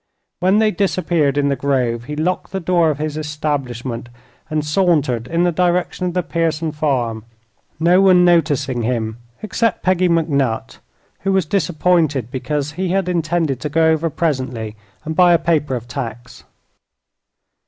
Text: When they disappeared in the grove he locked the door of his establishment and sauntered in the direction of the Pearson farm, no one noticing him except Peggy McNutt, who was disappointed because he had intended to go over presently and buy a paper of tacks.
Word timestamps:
When 0.39 0.57
they 0.57 0.71
disappeared 0.71 1.37
in 1.37 1.49
the 1.49 1.55
grove 1.55 2.05
he 2.05 2.15
locked 2.15 2.51
the 2.51 2.59
door 2.59 2.89
of 2.89 2.97
his 2.97 3.17
establishment 3.17 4.09
and 4.49 4.65
sauntered 4.65 5.27
in 5.27 5.43
the 5.43 5.51
direction 5.51 6.07
of 6.07 6.13
the 6.15 6.23
Pearson 6.23 6.71
farm, 6.71 7.23
no 7.79 8.01
one 8.01 8.25
noticing 8.25 8.81
him 8.81 9.17
except 9.43 9.83
Peggy 9.83 10.09
McNutt, 10.09 10.79
who 11.19 11.31
was 11.31 11.45
disappointed 11.45 12.31
because 12.31 12.71
he 12.71 12.89
had 12.89 13.07
intended 13.07 13.59
to 13.59 13.69
go 13.69 13.91
over 13.91 14.09
presently 14.09 14.75
and 15.05 15.15
buy 15.15 15.33
a 15.33 15.37
paper 15.37 15.75
of 15.75 15.87
tacks. 15.87 16.45